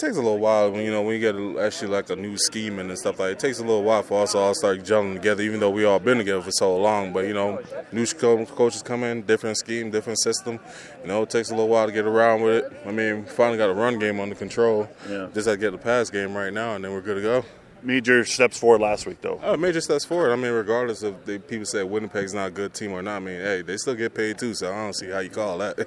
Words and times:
takes 0.00 0.16
a 0.16 0.20
little 0.20 0.38
while 0.38 0.70
when 0.70 0.84
you 0.84 0.90
know 0.90 1.02
when 1.02 1.20
you 1.20 1.20
get 1.20 1.64
actually 1.64 1.88
like 1.88 2.10
a 2.10 2.16
new 2.16 2.36
scheme 2.36 2.78
and 2.78 2.96
stuff 2.98 3.18
like. 3.18 3.32
It 3.32 3.38
takes 3.38 3.58
a 3.58 3.62
little 3.62 3.82
while 3.82 4.02
for 4.02 4.22
us 4.22 4.32
to 4.32 4.38
all 4.38 4.54
start 4.54 4.80
gelling 4.80 5.14
together, 5.14 5.42
even 5.42 5.60
though 5.60 5.70
we 5.70 5.84
all 5.84 5.98
been 5.98 6.18
together 6.18 6.42
for 6.42 6.50
so 6.52 6.76
long. 6.76 7.12
But 7.12 7.26
you 7.26 7.34
know, 7.34 7.60
new 7.92 8.06
coaches 8.06 8.82
come 8.82 9.04
in, 9.04 9.22
different 9.22 9.58
scheme, 9.58 9.90
different 9.90 10.20
system. 10.20 10.58
You 11.02 11.08
know, 11.08 11.22
it 11.22 11.30
takes 11.30 11.50
a 11.50 11.54
little 11.54 11.68
while 11.68 11.86
to 11.86 11.92
get 11.92 12.06
around 12.06 12.42
with 12.42 12.64
it. 12.64 12.72
I 12.86 12.92
mean, 12.92 13.24
finally 13.24 13.58
got 13.58 13.70
a 13.70 13.74
run 13.74 13.98
game 13.98 14.20
under 14.20 14.34
control. 14.34 14.88
Yeah. 15.08 15.28
Just 15.34 15.46
have 15.46 15.56
to 15.56 15.60
get 15.60 15.72
the 15.72 15.78
pass 15.78 16.10
game 16.10 16.34
right 16.34 16.52
now, 16.52 16.74
and 16.74 16.84
then 16.84 16.92
we're 16.92 17.02
good 17.02 17.16
to 17.16 17.22
go. 17.22 17.44
Major 17.82 18.24
steps 18.26 18.58
forward 18.58 18.82
last 18.82 19.06
week, 19.06 19.22
though. 19.22 19.40
Oh, 19.42 19.56
major 19.56 19.80
steps 19.80 20.04
forward. 20.04 20.32
I 20.32 20.36
mean, 20.36 20.52
regardless 20.52 21.02
of 21.02 21.24
the 21.24 21.38
people 21.38 21.64
say 21.64 21.82
Winnipeg's 21.82 22.34
not 22.34 22.48
a 22.48 22.50
good 22.50 22.74
team 22.74 22.92
or 22.92 23.00
not, 23.00 23.16
I 23.16 23.20
mean, 23.20 23.40
hey, 23.40 23.62
they 23.62 23.78
still 23.78 23.94
get 23.94 24.14
paid 24.14 24.38
too, 24.38 24.52
so 24.52 24.70
I 24.70 24.76
don't 24.76 24.92
see 24.92 25.08
how 25.08 25.20
you 25.20 25.30
call 25.30 25.58
that. 25.58 25.78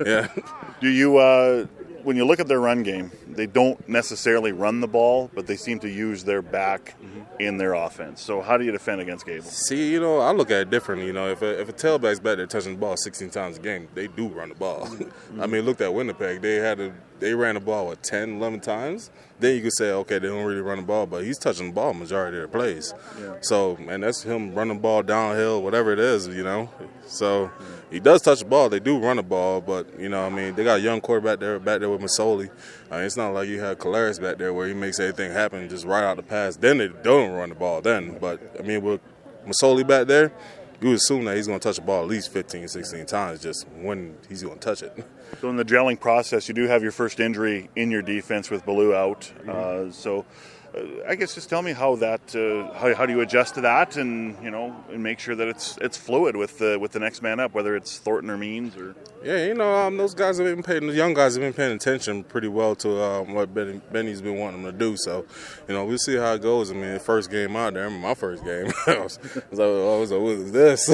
yeah. 0.06 0.28
Do 0.80 0.88
you, 0.88 1.18
uh, 1.18 1.66
when 2.04 2.16
you 2.16 2.24
look 2.24 2.38
at 2.38 2.46
their 2.46 2.60
run 2.60 2.82
game, 2.82 3.10
they 3.26 3.46
don't 3.46 3.88
necessarily 3.88 4.52
run 4.52 4.80
the 4.80 4.86
ball, 4.86 5.30
but 5.34 5.46
they 5.46 5.56
seem 5.56 5.80
to 5.80 5.88
use 5.88 6.24
their 6.24 6.42
back 6.42 6.94
mm-hmm. 7.02 7.22
in 7.40 7.56
their 7.56 7.74
offense. 7.74 8.20
So 8.20 8.42
how 8.42 8.56
do 8.56 8.64
you 8.64 8.72
defend 8.72 9.00
against 9.00 9.26
Gable? 9.26 9.44
See, 9.44 9.90
you 9.90 10.00
know, 10.00 10.18
I 10.18 10.32
look 10.32 10.50
at 10.50 10.60
it 10.60 10.70
differently. 10.70 11.06
You 11.06 11.14
know, 11.14 11.28
if 11.30 11.42
a, 11.42 11.60
if 11.60 11.68
a 11.68 11.72
tailback's 11.72 12.20
back 12.20 12.36
there 12.36 12.46
touching 12.46 12.74
the 12.74 12.78
ball 12.78 12.96
16 12.96 13.30
times 13.30 13.56
a 13.56 13.60
game, 13.60 13.88
they 13.94 14.06
do 14.06 14.28
run 14.28 14.50
the 14.50 14.54
ball. 14.54 14.86
Mm-hmm. 14.86 15.42
I 15.42 15.46
mean, 15.46 15.64
look 15.64 15.80
at 15.80 15.92
Winnipeg. 15.92 16.42
They 16.42 16.56
had 16.56 16.78
a, 16.78 16.94
they 17.20 17.34
ran 17.34 17.54
the 17.54 17.60
ball 17.60 17.86
what 17.86 18.02
10, 18.02 18.36
11 18.36 18.60
times. 18.60 19.10
Then 19.40 19.56
you 19.56 19.62
could 19.62 19.72
say, 19.72 19.90
okay, 19.90 20.18
they 20.18 20.28
don't 20.28 20.44
really 20.44 20.60
run 20.60 20.78
the 20.78 20.84
ball, 20.84 21.06
but 21.06 21.24
he's 21.24 21.38
touching 21.38 21.68
the 21.68 21.72
ball 21.72 21.94
majority 21.94 22.36
of 22.36 22.40
their 22.40 22.48
plays. 22.48 22.94
So, 23.40 23.76
and 23.88 24.02
that's 24.02 24.22
him 24.22 24.54
running 24.54 24.76
the 24.76 24.80
ball 24.80 25.02
downhill, 25.02 25.62
whatever 25.62 25.92
it 25.92 25.98
is, 25.98 26.28
you 26.28 26.44
know. 26.44 26.70
So 27.06 27.48
mm-hmm. 27.48 27.74
He 27.94 28.00
does 28.00 28.22
touch 28.22 28.40
the 28.40 28.44
ball. 28.44 28.68
They 28.68 28.80
do 28.80 28.98
run 28.98 29.18
the 29.18 29.22
ball, 29.22 29.60
but 29.60 29.86
you 30.00 30.08
know, 30.08 30.26
I 30.26 30.28
mean, 30.28 30.56
they 30.56 30.64
got 30.64 30.80
a 30.80 30.82
young 30.82 31.00
quarterback 31.00 31.38
there 31.38 31.60
back 31.60 31.78
there 31.78 31.88
with 31.88 32.00
Masoli. 32.00 32.50
I 32.90 32.96
mean, 32.96 33.04
it's 33.06 33.16
not 33.16 33.30
like 33.30 33.48
you 33.48 33.60
have 33.60 33.78
Collaros 33.78 34.20
back 34.20 34.36
there 34.36 34.52
where 34.52 34.66
he 34.66 34.74
makes 34.74 34.98
everything 34.98 35.30
happen 35.30 35.68
just 35.68 35.86
right 35.86 36.02
out 36.02 36.16
the 36.16 36.24
pass. 36.24 36.56
Then 36.56 36.78
they 36.78 36.88
don't 36.88 37.30
run 37.30 37.50
the 37.50 37.54
ball 37.54 37.80
then. 37.80 38.18
But 38.20 38.40
I 38.58 38.62
mean, 38.62 38.82
with 38.82 39.00
Masoli 39.46 39.86
back 39.86 40.08
there, 40.08 40.32
you 40.80 40.92
assume 40.92 41.24
that 41.26 41.36
he's 41.36 41.46
going 41.46 41.60
to 41.60 41.62
touch 41.62 41.76
the 41.76 41.82
ball 41.82 42.02
at 42.02 42.08
least 42.08 42.32
15, 42.32 42.66
16 42.66 43.06
times 43.06 43.40
just 43.40 43.68
when 43.68 44.16
he's 44.28 44.42
going 44.42 44.58
to 44.58 44.60
touch 44.60 44.82
it. 44.82 44.92
So 45.40 45.50
in 45.50 45.56
the 45.56 45.64
gelling 45.64 45.98
process, 45.98 46.46
you 46.48 46.54
do 46.54 46.68
have 46.68 46.82
your 46.82 46.92
first 46.92 47.18
injury 47.18 47.68
in 47.74 47.90
your 47.90 48.02
defense 48.02 48.50
with 48.50 48.64
Baloo 48.64 48.94
out. 48.94 49.32
Uh, 49.48 49.90
so 49.90 50.20
uh, 50.20 50.22
I 51.06 51.14
guess 51.14 51.34
just 51.34 51.48
tell 51.48 51.62
me 51.62 51.72
how 51.72 51.96
that 51.96 52.34
uh, 52.34 52.76
how, 52.76 52.94
how 52.94 53.06
do 53.06 53.12
you 53.12 53.20
adjust 53.20 53.54
to 53.54 53.60
that, 53.62 53.96
and 53.96 54.42
you 54.42 54.50
know, 54.50 54.74
and 54.90 55.02
make 55.02 55.18
sure 55.18 55.34
that 55.34 55.46
it's 55.46 55.78
it's 55.80 55.96
fluid 55.96 56.36
with 56.36 56.58
the 56.58 56.78
with 56.78 56.92
the 56.92 56.98
next 56.98 57.22
man 57.22 57.38
up, 57.40 57.54
whether 57.54 57.76
it's 57.76 57.98
Thornton 57.98 58.30
or 58.30 58.36
Means 58.38 58.76
or. 58.76 58.94
Yeah, 59.22 59.46
you 59.46 59.54
know, 59.54 59.72
um, 59.74 59.96
those 59.96 60.12
guys 60.12 60.36
have 60.36 60.46
been 60.46 60.62
paying, 60.62 60.86
the 60.86 60.92
young 60.92 61.14
guys 61.14 61.34
have 61.34 61.40
been 61.40 61.54
paying 61.54 61.74
attention 61.74 62.24
pretty 62.24 62.48
well 62.48 62.74
to 62.76 63.02
um, 63.02 63.32
what 63.32 63.54
Benny, 63.54 63.80
Benny's 63.90 64.20
been 64.20 64.36
wanting 64.36 64.62
them 64.62 64.70
to 64.70 64.78
do. 64.78 64.98
So, 64.98 65.24
you 65.66 65.72
know, 65.72 65.86
we'll 65.86 65.96
see 65.96 66.16
how 66.16 66.34
it 66.34 66.42
goes. 66.42 66.70
I 66.70 66.74
mean, 66.74 66.98
first 66.98 67.30
game 67.30 67.56
out 67.56 67.72
there, 67.72 67.88
my 67.88 68.12
first 68.12 68.44
game, 68.44 68.70
I 68.86 68.98
was, 68.98 69.18
I 69.34 69.40
was 69.48 69.58
like, 69.58 69.60
I 69.60 69.98
was 69.98 70.10
like, 70.12 70.20
what 70.20 70.32
is 70.32 70.52
this? 70.52 70.86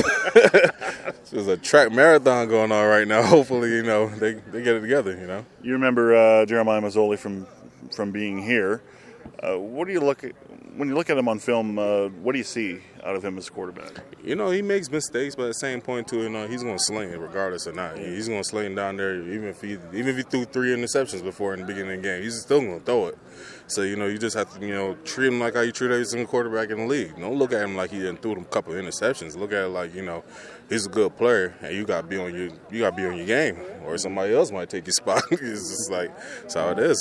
There's 1.33 1.49
a 1.49 1.57
track 1.57 1.91
marathon 1.91 2.49
going 2.49 2.71
on 2.71 2.87
right 2.87 3.09
now. 3.09 3.23
Hopefully, 3.27 3.71
you 3.71 3.83
know, 3.83 4.09
they, 4.09 4.35
they 4.35 4.63
get 4.63 4.77
it 4.77 4.83
together, 4.83 5.19
you 5.19 5.27
know. 5.27 5.45
You 5.63 5.73
remember 5.73 6.15
uh, 6.15 6.47
Jeremiah 6.47 6.81
Masoli 6.81 7.19
from 7.19 7.49
from 7.91 8.13
being 8.13 8.41
here. 8.41 8.81
Uh, 9.39 9.59
what 9.59 9.87
do 9.87 9.93
you 9.93 10.01
look 10.01 10.25
at 10.25 10.33
when 10.77 10.89
you 10.89 10.95
look 10.95 11.11
at 11.11 11.19
him 11.19 11.29
on 11.29 11.39
film? 11.39 11.79
Uh, 11.79 12.09
what 12.09 12.33
do 12.33 12.39
you 12.39 12.45
see 12.45 12.81
out 13.05 13.17
of 13.17 13.25
him 13.25 13.39
as 13.39 13.49
a 13.49 13.51
quarterback? 13.51 14.03
You 14.23 14.37
know, 14.37 14.51
he 14.51 14.63
makes 14.63 14.91
mistakes, 14.91 15.35
but 15.35 15.45
at 15.45 15.49
the 15.49 15.55
same 15.55 15.81
point, 15.81 16.09
too, 16.09 16.23
you 16.23 16.29
know, 16.29 16.47
he's 16.47 16.63
going 16.63 16.77
to 16.77 16.83
sling 16.83 17.11
it 17.11 17.19
regardless 17.19 17.67
or 17.67 17.73
not. 17.73 17.99
He's 17.99 18.29
going 18.29 18.43
to 18.43 18.49
sling 18.49 18.75
down 18.75 18.97
there, 18.97 19.17
even 19.17 19.49
if 19.49 19.61
he 19.61 19.73
even 19.73 20.09
if 20.09 20.17
he 20.17 20.23
threw 20.23 20.45
three 20.45 20.75
interceptions 20.75 21.23
before 21.23 21.55
in 21.55 21.61
the 21.61 21.67
beginning 21.67 21.93
of 21.93 22.03
the 22.03 22.09
game, 22.09 22.23
he's 22.23 22.41
still 22.41 22.61
going 22.61 22.79
to 22.81 22.85
throw 22.85 23.07
it. 23.07 23.19
So 23.67 23.83
you 23.83 23.97
know, 23.97 24.07
you 24.07 24.19
just 24.19 24.37
have 24.37 24.53
to 24.59 24.67
you 24.67 24.75
know 24.75 24.95
treat 25.05 25.29
him 25.29 25.39
like 25.39 25.55
how 25.55 25.61
you 25.61 25.71
treat 25.71 25.93
every 25.93 26.05
single 26.05 26.27
quarterback 26.27 26.71
in 26.71 26.79
the 26.79 26.87
league. 26.87 27.17
Don't 27.19 27.39
look 27.39 27.53
at 27.53 27.63
him 27.63 27.77
like 27.77 27.91
he 27.91 27.99
didn't 27.99 28.21
threw 28.21 28.35
them 28.35 28.43
a 28.43 28.47
couple 28.47 28.73
of 28.75 28.85
interceptions. 28.85 29.37
Look 29.37 29.53
at 29.53 29.65
it 29.65 29.69
like 29.69 29.95
you 29.95 30.03
know, 30.03 30.25
he's 30.69 30.87
a 30.87 30.89
good 30.89 31.17
player, 31.17 31.55
and 31.63 31.75
you 31.75 31.85
got 31.85 32.03
to 32.03 32.07
be 32.07 32.17
on 32.17 32.35
your 32.35 32.51
you 32.71 32.81
got 32.81 32.91
to 32.91 32.97
be 32.97 33.07
on 33.07 33.17
your 33.17 33.27
game, 33.27 33.59
or 33.85 33.97
somebody 33.97 34.35
else 34.35 34.51
might 34.51 34.69
take 34.69 34.87
your 34.87 34.93
spot. 35.01 35.23
it's 35.31 35.69
just 35.71 35.91
like 35.91 36.11
that's 36.43 36.55
how 36.55 36.71
it 36.71 36.81
is. 36.81 36.99